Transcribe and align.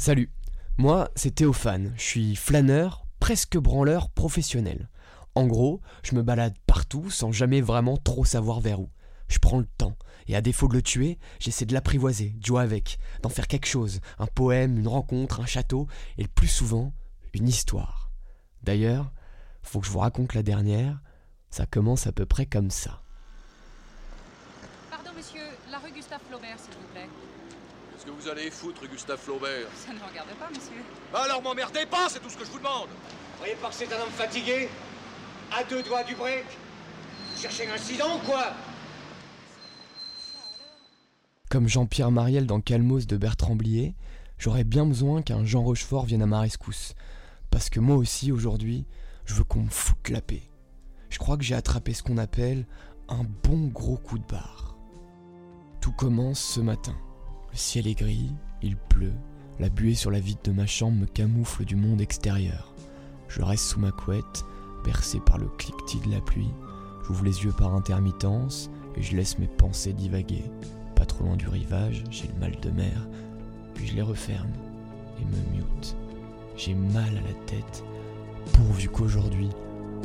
Salut, 0.00 0.30
moi 0.76 1.10
c'est 1.16 1.34
Théophane, 1.34 1.92
je 1.96 2.02
suis 2.02 2.36
flâneur, 2.36 3.04
presque 3.18 3.58
branleur 3.58 4.10
professionnel. 4.10 4.88
En 5.34 5.48
gros, 5.48 5.80
je 6.04 6.14
me 6.14 6.22
balade 6.22 6.54
partout 6.68 7.10
sans 7.10 7.32
jamais 7.32 7.60
vraiment 7.60 7.96
trop 7.96 8.24
savoir 8.24 8.60
vers 8.60 8.78
où. 8.78 8.90
Je 9.26 9.40
prends 9.40 9.58
le 9.58 9.66
temps, 9.66 9.96
et 10.28 10.36
à 10.36 10.40
défaut 10.40 10.68
de 10.68 10.74
le 10.74 10.82
tuer, 10.82 11.18
j'essaie 11.40 11.66
de 11.66 11.74
l'apprivoiser, 11.74 12.30
de 12.30 12.46
jouer 12.46 12.62
avec, 12.62 13.00
d'en 13.22 13.28
faire 13.28 13.48
quelque 13.48 13.66
chose, 13.66 14.00
un 14.20 14.28
poème, 14.28 14.78
une 14.78 14.86
rencontre, 14.86 15.40
un 15.40 15.46
château, 15.46 15.88
et 16.16 16.22
le 16.22 16.28
plus 16.28 16.46
souvent, 16.46 16.92
une 17.34 17.48
histoire. 17.48 18.12
D'ailleurs, 18.62 19.10
faut 19.64 19.80
que 19.80 19.86
je 19.86 19.90
vous 19.90 19.98
raconte 19.98 20.34
la 20.34 20.44
dernière, 20.44 21.00
ça 21.50 21.66
commence 21.66 22.06
à 22.06 22.12
peu 22.12 22.24
près 22.24 22.46
comme 22.46 22.70
ça. 22.70 23.02
Pardon, 24.90 25.10
monsieur, 25.16 25.42
la 25.72 25.78
rue 25.78 25.90
Gustave 25.90 26.20
Flaubert, 26.28 26.56
s'il 26.56 26.74
vous 26.74 26.86
plaît. 26.92 27.08
Qu'est-ce 27.98 28.12
que 28.12 28.22
vous 28.22 28.28
allez 28.28 28.48
foutre, 28.48 28.88
Gustave 28.88 29.18
Flaubert 29.18 29.66
Ça 29.74 29.92
ne 29.92 29.98
me 29.98 30.04
regarde 30.04 30.28
pas, 30.38 30.48
monsieur. 30.50 30.84
Bah 31.12 31.22
alors 31.24 31.42
m'emmerdez 31.42 31.84
pas, 31.84 32.08
c'est 32.08 32.20
tout 32.20 32.30
ce 32.30 32.36
que 32.36 32.44
je 32.44 32.50
vous 32.50 32.58
demande 32.58 32.86
Vous 32.86 33.36
croyez 33.38 33.56
pas 33.56 33.70
que 33.70 33.74
c'est 33.74 33.92
un 33.92 34.00
homme 34.00 34.10
fatigué 34.10 34.68
À 35.50 35.64
deux 35.64 35.82
doigts 35.82 36.04
du 36.04 36.14
break 36.14 36.44
Vous 37.34 37.42
cherchez 37.42 37.68
un 37.68 37.74
incident 37.74 38.18
ou 38.18 38.18
quoi 38.20 38.52
Comme 41.50 41.66
Jean-Pierre 41.66 42.12
Mariel 42.12 42.46
dans 42.46 42.60
Calmos 42.60 43.00
de 43.00 43.16
Bertrand 43.16 43.56
Blier, 43.56 43.96
j'aurais 44.38 44.62
bien 44.62 44.86
besoin 44.86 45.22
qu'un 45.22 45.44
Jean 45.44 45.62
Rochefort 45.62 46.04
vienne 46.04 46.22
à 46.22 46.26
ma 46.26 46.38
rescousse. 46.38 46.94
Parce 47.50 47.68
que 47.68 47.80
moi 47.80 47.96
aussi, 47.96 48.30
aujourd'hui, 48.30 48.86
je 49.24 49.34
veux 49.34 49.44
qu'on 49.44 49.62
me 49.62 49.70
foute 49.70 50.10
la 50.10 50.20
paix. 50.20 50.42
Je 51.10 51.18
crois 51.18 51.36
que 51.36 51.42
j'ai 51.42 51.56
attrapé 51.56 51.94
ce 51.94 52.04
qu'on 52.04 52.18
appelle 52.18 52.64
un 53.08 53.24
bon 53.42 53.66
gros 53.66 53.96
coup 53.96 54.18
de 54.18 54.26
barre. 54.26 54.76
Tout 55.80 55.92
commence 55.92 56.38
ce 56.38 56.60
matin. 56.60 56.94
Le 57.50 57.56
ciel 57.56 57.86
est 57.86 57.94
gris, 57.94 58.32
il 58.62 58.76
pleut, 58.76 59.14
la 59.58 59.68
buée 59.68 59.94
sur 59.94 60.10
la 60.10 60.20
vitre 60.20 60.42
de 60.44 60.52
ma 60.52 60.66
chambre 60.66 60.98
me 60.98 61.06
camoufle 61.06 61.64
du 61.64 61.76
monde 61.76 62.00
extérieur. 62.00 62.72
Je 63.28 63.42
reste 63.42 63.64
sous 63.64 63.80
ma 63.80 63.90
couette, 63.90 64.44
bercé 64.84 65.20
par 65.20 65.38
le 65.38 65.48
cliquetis 65.58 66.00
de 66.00 66.10
la 66.10 66.20
pluie. 66.20 66.52
J'ouvre 67.04 67.24
les 67.24 67.44
yeux 67.44 67.52
par 67.52 67.74
intermittence 67.74 68.70
et 68.96 69.02
je 69.02 69.16
laisse 69.16 69.38
mes 69.38 69.48
pensées 69.48 69.92
divaguer. 69.92 70.44
Pas 70.94 71.06
trop 71.06 71.24
loin 71.24 71.36
du 71.36 71.48
rivage, 71.48 72.04
j'ai 72.10 72.28
le 72.28 72.38
mal 72.38 72.58
de 72.60 72.70
mer, 72.70 73.08
puis 73.74 73.86
je 73.86 73.94
les 73.94 74.02
referme 74.02 74.52
et 75.20 75.24
me 75.24 75.56
mute? 75.56 75.96
J'ai 76.56 76.74
mal 76.74 77.16
à 77.16 77.20
la 77.20 77.34
tête, 77.46 77.84
pourvu 78.52 78.88
qu'aujourd'hui, 78.88 79.50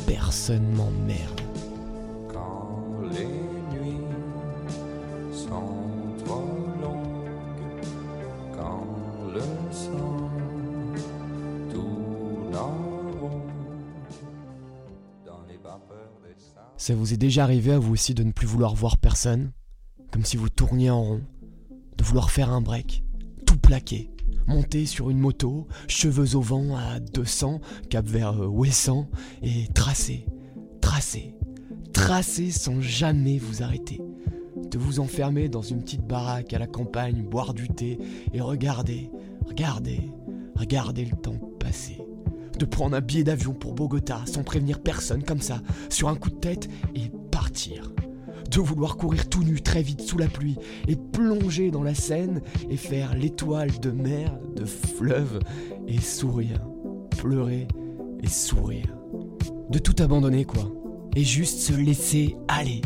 personne 0.07 0.67
m'emmerde. 0.75 1.41
Ça 16.83 16.93
vous 16.95 17.13
est 17.13 17.17
déjà 17.17 17.45
arrivé 17.45 17.71
à 17.71 17.79
vous 17.79 17.93
aussi 17.93 18.13
de 18.13 18.23
ne 18.23 18.33
plus 18.33 18.45
vouloir 18.45 18.75
voir 18.75 18.97
personne? 18.97 19.53
Comme 20.11 20.25
si 20.25 20.35
vous 20.35 20.49
tourniez 20.49 20.89
en 20.89 21.01
rond 21.01 21.21
De 21.97 22.03
vouloir 22.03 22.29
faire 22.29 22.49
un 22.49 22.59
break 22.59 23.05
Tout 23.45 23.55
plaquer 23.55 24.11
Monter 24.47 24.85
sur 24.85 25.09
une 25.09 25.17
moto, 25.17 25.65
cheveux 25.87 26.35
au 26.35 26.41
vent 26.41 26.75
à 26.75 26.99
200, 26.99 27.61
cap 27.89 28.05
vers 28.05 28.33
euh, 28.33 28.47
Ouessant, 28.47 29.07
et 29.41 29.67
tracer, 29.73 30.25
tracer, 30.81 31.33
tracer 31.93 32.51
sans 32.51 32.81
jamais 32.81 33.37
vous 33.37 33.63
arrêter. 33.63 34.01
De 34.69 34.77
vous 34.77 34.99
enfermer 34.99 35.47
dans 35.47 35.61
une 35.61 35.83
petite 35.83 36.05
baraque 36.05 36.51
à 36.51 36.59
la 36.59 36.67
campagne, 36.67 37.23
boire 37.23 37.53
du 37.53 37.69
thé 37.69 37.97
et 38.33 38.41
regarder, 38.41 39.09
regarder, 39.47 40.01
regarder 40.57 41.05
le 41.05 41.15
temps 41.15 41.39
passer 41.61 42.02
de 42.57 42.65
prendre 42.65 42.95
un 42.95 43.01
billet 43.01 43.23
d'avion 43.23 43.53
pour 43.53 43.73
Bogota 43.73 44.21
sans 44.25 44.43
prévenir 44.43 44.79
personne 44.79 45.23
comme 45.23 45.41
ça, 45.41 45.61
sur 45.89 46.09
un 46.09 46.15
coup 46.15 46.29
de 46.29 46.35
tête 46.35 46.69
et 46.95 47.11
partir. 47.31 47.91
De 48.49 48.59
vouloir 48.59 48.97
courir 48.97 49.29
tout 49.29 49.43
nu 49.43 49.61
très 49.61 49.81
vite 49.81 50.01
sous 50.01 50.17
la 50.17 50.27
pluie 50.27 50.57
et 50.87 50.95
plonger 50.95 51.71
dans 51.71 51.81
la 51.81 51.95
Seine 51.95 52.41
et 52.69 52.77
faire 52.77 53.15
l'étoile 53.15 53.79
de 53.79 53.89
mer, 53.89 54.37
de 54.55 54.65
fleuve 54.65 55.39
et 55.87 55.99
sourire, 55.99 56.61
pleurer 57.17 57.67
et 58.21 58.29
sourire. 58.29 58.95
De 59.69 59.79
tout 59.79 59.95
abandonner 60.03 60.45
quoi. 60.45 60.71
Et 61.15 61.23
juste 61.23 61.59
se 61.61 61.73
laisser 61.73 62.35
aller. 62.47 62.81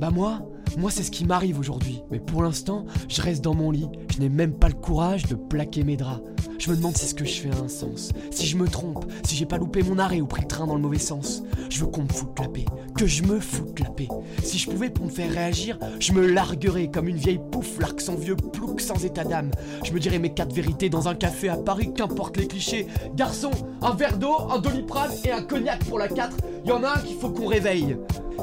Bah 0.00 0.10
moi, 0.10 0.48
moi 0.76 0.90
c'est 0.90 1.04
ce 1.04 1.12
qui 1.12 1.24
m'arrive 1.24 1.58
aujourd'hui. 1.58 2.02
Mais 2.10 2.18
pour 2.18 2.42
l'instant, 2.42 2.84
je 3.08 3.22
reste 3.22 3.44
dans 3.44 3.54
mon 3.54 3.70
lit. 3.70 3.88
Je 4.12 4.18
n'ai 4.18 4.28
même 4.28 4.54
pas 4.54 4.68
le 4.68 4.74
courage 4.74 5.26
de 5.26 5.36
plaquer 5.36 5.84
mes 5.84 5.96
draps. 5.96 6.22
Je 6.62 6.70
me 6.70 6.76
demande 6.76 6.96
si 6.96 7.08
ce 7.08 7.14
que 7.16 7.24
je 7.24 7.40
fais 7.40 7.50
a 7.50 7.58
un 7.58 7.66
sens. 7.66 8.12
Si 8.30 8.46
je 8.46 8.56
me 8.56 8.68
trompe, 8.68 9.04
si 9.24 9.34
j'ai 9.34 9.46
pas 9.46 9.58
loupé 9.58 9.82
mon 9.82 9.98
arrêt 9.98 10.20
ou 10.20 10.28
pris 10.28 10.42
le 10.42 10.46
train 10.46 10.64
dans 10.64 10.76
le 10.76 10.80
mauvais 10.80 11.00
sens. 11.00 11.42
Je 11.68 11.80
veux 11.80 11.88
qu'on 11.88 12.04
me 12.04 12.08
foute 12.08 12.38
la 12.38 12.46
paix. 12.46 12.66
Que 12.96 13.04
je 13.04 13.24
me 13.24 13.40
foute 13.40 13.80
la 13.80 13.90
paix. 13.90 14.06
Si 14.44 14.58
je 14.58 14.70
pouvais 14.70 14.88
pour 14.88 15.06
me 15.06 15.10
faire 15.10 15.28
réagir, 15.28 15.76
je 15.98 16.12
me 16.12 16.24
larguerais 16.24 16.88
comme 16.88 17.08
une 17.08 17.16
vieille 17.16 17.40
pouffe 17.50 17.80
largue 17.80 18.00
son 18.00 18.14
vieux 18.14 18.36
plouc 18.36 18.80
sans 18.80 19.04
état 19.04 19.24
d'âme. 19.24 19.50
Je 19.82 19.90
me 19.90 19.98
dirais 19.98 20.20
mes 20.20 20.32
quatre 20.32 20.54
vérités 20.54 20.88
dans 20.88 21.08
un 21.08 21.16
café 21.16 21.48
à 21.48 21.56
Paris, 21.56 21.92
qu'importe 21.96 22.36
les 22.36 22.46
clichés. 22.46 22.86
Garçon, 23.16 23.50
un 23.80 23.94
verre 23.96 24.18
d'eau, 24.18 24.36
un 24.48 24.60
doliprane 24.60 25.10
et 25.24 25.32
un 25.32 25.42
cognac 25.42 25.84
pour 25.86 25.98
la 25.98 26.06
4. 26.06 26.36
Y 26.64 26.70
en 26.70 26.84
a 26.84 26.90
un 26.90 27.00
qu'il 27.00 27.16
faut 27.16 27.30
qu'on 27.30 27.48
réveille. 27.48 27.96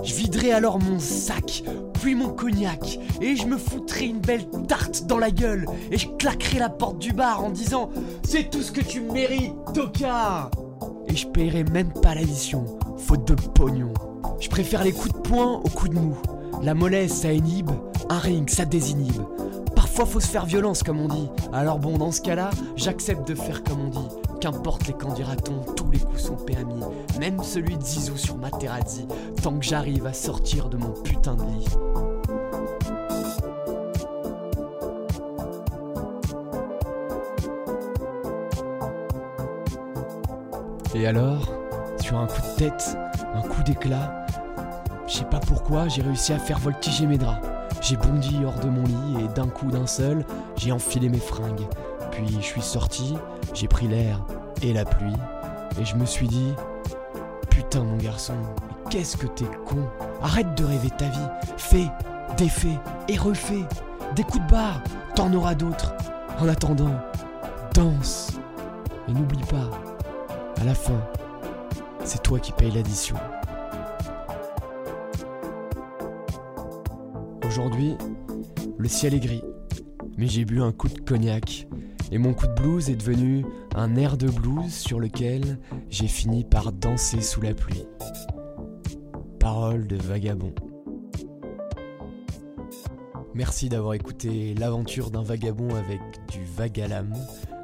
Je 0.03 0.13
viderai 0.13 0.51
alors 0.51 0.79
mon 0.79 0.99
sac, 0.99 1.63
puis 2.01 2.15
mon 2.15 2.29
cognac, 2.29 2.99
et 3.21 3.35
je 3.35 3.45
me 3.45 3.57
foutrai 3.57 4.05
une 4.05 4.19
belle 4.19 4.45
tarte 4.67 5.05
dans 5.05 5.17
la 5.17 5.31
gueule, 5.31 5.65
et 5.91 5.97
je 5.97 6.07
claquerai 6.07 6.59
la 6.59 6.69
porte 6.69 6.99
du 6.99 7.11
bar 7.11 7.43
en 7.43 7.49
disant 7.49 7.89
C'est 8.23 8.49
tout 8.49 8.61
ce 8.61 8.71
que 8.71 8.81
tu 8.81 9.01
mérites, 9.01 9.53
tocard 9.73 10.51
Et 11.07 11.15
je 11.15 11.27
paierai 11.27 11.63
même 11.65 11.91
pas 11.91 12.15
l'addition, 12.15 12.65
faute 12.97 13.27
de 13.27 13.35
pognon. 13.35 13.93
Je 14.39 14.49
préfère 14.49 14.83
les 14.83 14.93
coups 14.93 15.13
de 15.13 15.19
poing 15.19 15.61
aux 15.63 15.69
coups 15.69 15.91
de 15.91 15.99
mou. 15.99 16.17
La 16.61 16.73
mollesse, 16.73 17.21
ça 17.21 17.33
inhibe, 17.33 17.71
un 18.09 18.19
ring, 18.19 18.49
ça 18.49 18.65
désinhibe. 18.65 19.23
Parfois 19.75 20.05
faut 20.05 20.19
se 20.19 20.27
faire 20.27 20.45
violence 20.45 20.83
comme 20.83 20.99
on 20.99 21.07
dit. 21.07 21.29
Alors 21.53 21.79
bon, 21.79 21.97
dans 21.97 22.11
ce 22.11 22.21
cas-là, 22.21 22.49
j'accepte 22.75 23.27
de 23.27 23.35
faire 23.35 23.63
comme 23.63 23.81
on 23.81 23.89
dit. 23.89 24.28
Qu'importe 24.39 24.87
les 24.87 24.93
candidatons, 24.93 25.65
tous 25.75 25.91
les 25.91 25.99
coups 25.99 26.21
sont 26.21 26.37
permis. 26.37 26.81
Même 27.19 27.43
celui 27.43 27.75
de 27.75 27.83
Zizou 27.83 28.15
sur 28.15 28.37
Materazzi, 28.37 29.05
tant 29.43 29.59
que 29.59 29.65
j'arrive 29.65 30.05
à 30.05 30.13
sortir 30.13 30.69
de 30.69 30.77
mon 30.77 30.91
putain 30.91 31.35
de 31.35 31.43
lit. 31.43 31.65
Et 40.95 41.05
alors, 41.05 41.53
sur 41.99 42.17
un 42.17 42.27
coup 42.27 42.41
de 42.41 42.55
tête, 42.57 42.97
un 43.33 43.41
coup 43.41 43.61
d'éclat, 43.63 44.25
je 45.05 45.15
sais 45.15 45.25
pas 45.25 45.39
pourquoi, 45.39 45.89
j'ai 45.89 46.01
réussi 46.01 46.31
à 46.31 46.39
faire 46.39 46.59
voltiger 46.59 47.07
mes 47.07 47.17
draps. 47.17 47.45
J'ai 47.81 47.97
bondi 47.97 48.37
hors 48.45 48.59
de 48.59 48.69
mon 48.69 48.83
lit 48.83 49.25
et 49.25 49.27
d'un 49.35 49.47
coup 49.47 49.67
d'un 49.67 49.87
seul, 49.87 50.25
j'ai 50.55 50.71
enfilé 50.71 51.09
mes 51.09 51.19
fringues. 51.19 51.67
Puis 52.25 52.35
je 52.35 52.45
suis 52.45 52.61
sorti, 52.61 53.15
j'ai 53.53 53.69
pris 53.69 53.87
l'air 53.87 54.25
et 54.61 54.73
la 54.73 54.83
pluie, 54.83 55.15
et 55.79 55.85
je 55.85 55.95
me 55.95 56.05
suis 56.05 56.27
dit 56.27 56.53
Putain, 57.49 57.85
mon 57.85 57.95
garçon, 57.95 58.33
qu'est-ce 58.89 59.15
que 59.15 59.27
t'es 59.27 59.45
con 59.65 59.87
Arrête 60.21 60.53
de 60.55 60.65
rêver 60.65 60.89
ta 60.97 61.07
vie, 61.07 61.27
fais, 61.55 61.87
défais 62.37 62.77
et 63.07 63.15
refais. 63.15 63.63
Des 64.17 64.23
coups 64.23 64.45
de 64.45 64.51
barre, 64.51 64.83
t'en 65.15 65.33
auras 65.33 65.55
d'autres. 65.55 65.93
En 66.39 66.49
attendant, 66.49 66.93
danse. 67.73 68.31
Et 69.07 69.13
n'oublie 69.13 69.45
pas, 69.45 69.69
à 70.59 70.65
la 70.65 70.75
fin, 70.75 71.01
c'est 72.03 72.21
toi 72.21 72.39
qui 72.39 72.51
payes 72.51 72.71
l'addition. 72.71 73.15
Aujourd'hui, 77.45 77.95
le 78.77 78.89
ciel 78.89 79.13
est 79.13 79.21
gris, 79.21 79.43
mais 80.17 80.27
j'ai 80.27 80.43
bu 80.43 80.61
un 80.61 80.73
coup 80.73 80.89
de 80.89 80.99
cognac 80.99 81.65
et 82.11 82.17
mon 82.17 82.33
coup 82.33 82.47
de 82.47 82.53
blues 82.53 82.89
est 82.89 82.95
devenu 82.95 83.45
un 83.75 83.95
air 83.95 84.17
de 84.17 84.29
blues 84.29 84.73
sur 84.73 84.99
lequel 84.99 85.59
j'ai 85.89 86.07
fini 86.07 86.43
par 86.43 86.71
danser 86.71 87.21
sous 87.21 87.41
la 87.41 87.53
pluie. 87.53 87.85
Parole 89.39 89.87
de 89.87 89.95
vagabond. 89.95 90.53
Merci 93.33 93.69
d'avoir 93.69 93.93
écouté 93.93 94.53
l'aventure 94.55 95.11
d'un 95.11 95.23
vagabond 95.23 95.73
avec 95.75 96.01
du 96.31 96.43
vagalam. 96.43 97.13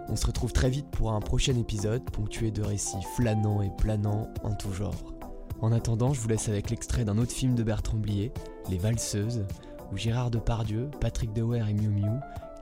On 0.07 0.15
se 0.15 0.27
retrouve 0.27 0.53
très 0.53 0.69
vite 0.69 0.89
pour 0.91 1.11
un 1.11 1.19
prochain 1.19 1.57
épisode 1.57 2.03
ponctué 2.11 2.51
de 2.51 2.61
récits 2.61 3.03
flânants 3.15 3.61
et 3.61 3.71
planants 3.77 4.29
en 4.43 4.53
tout 4.53 4.71
genre. 4.71 5.15
En 5.61 5.71
attendant, 5.71 6.13
je 6.13 6.21
vous 6.21 6.27
laisse 6.27 6.47
avec 6.47 6.69
l'extrait 6.69 7.05
d'un 7.05 7.17
autre 7.17 7.31
film 7.31 7.55
de 7.55 7.63
Bertrand 7.63 7.97
Blier, 7.97 8.31
Les 8.69 8.77
Valseuses, 8.77 9.45
où 9.91 9.97
Gérard 9.97 10.29
Depardieu, 10.29 10.89
Patrick 11.01 11.33
Dewer 11.33 11.63
et 11.67 11.73
Miu 11.73 11.89
Miu 11.89 12.11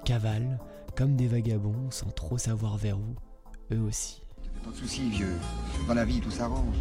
cavalent 0.05 0.57
comme 0.95 1.15
des 1.15 1.27
vagabonds 1.27 1.89
sans 1.89 2.09
trop 2.09 2.37
savoir 2.37 2.77
vers 2.77 2.97
où, 2.97 3.15
eux 3.71 3.79
aussi. 3.79 4.21
Pas 4.63 4.71
de 4.71 4.75
soucis, 4.75 5.09
vieux. 5.09 5.35
Dans 5.87 5.93
la 5.93 6.05
vie, 6.05 6.19
tout 6.19 6.31
s'arrange. 6.31 6.75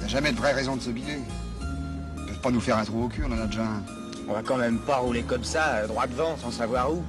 T'as 0.00 0.08
jamais 0.08 0.32
de 0.32 0.36
vraie 0.36 0.52
raison 0.52 0.76
de 0.76 0.80
se 0.80 0.90
biler. 0.90 1.18
Ils 1.60 2.26
peuvent 2.26 2.40
pas 2.40 2.50
nous 2.50 2.60
faire 2.60 2.78
un 2.78 2.84
trou 2.84 3.04
au 3.04 3.08
cul, 3.08 3.22
on 3.24 3.32
en 3.32 3.38
a 3.38 3.46
déjà 3.46 3.64
un. 3.64 3.82
On 4.28 4.32
va 4.32 4.42
quand 4.42 4.56
même 4.56 4.78
pas 4.78 4.96
rouler 4.98 5.22
comme 5.22 5.44
ça, 5.44 5.76
euh, 5.76 5.86
droit 5.86 6.06
devant, 6.06 6.36
sans 6.36 6.50
savoir 6.50 6.92
où. 6.92 7.02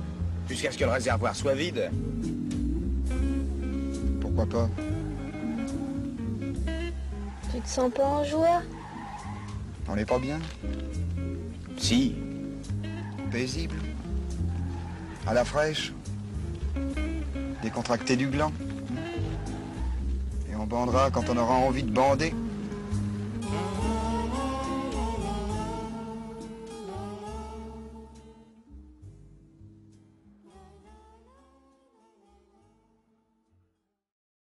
Jusqu'à 0.48 0.72
ce 0.72 0.78
que 0.78 0.84
le 0.84 0.92
réservoir 0.92 1.36
soit 1.36 1.56
vide. 1.56 1.90
Pourquoi 4.22 4.46
pas? 4.46 4.70
Tu 7.52 7.62
te 7.62 7.68
sens 7.68 7.92
pas 7.92 8.06
en 8.06 8.24
joie 8.24 8.62
On 9.88 9.96
n'est 9.96 10.06
pas 10.06 10.20
bien? 10.20 10.40
Si. 11.78 12.16
Paisible 13.32 13.76
À 15.26 15.34
la 15.34 15.44
fraîche 15.44 15.92
Décontracté 17.62 18.16
du 18.16 18.28
gland. 18.28 18.52
Et 20.50 20.56
on 20.56 20.66
bandera 20.66 21.10
quand 21.12 21.30
on 21.30 21.38
aura 21.38 21.54
envie 21.56 21.84
de 21.84 21.92
bander 21.92 22.34